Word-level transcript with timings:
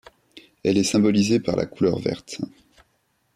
Elle 0.63 0.79
est 0.79 0.83
symbolisée 0.83 1.39
par 1.39 1.55
la 1.55 1.67
couleur 1.67 1.99
verte. 1.99 2.41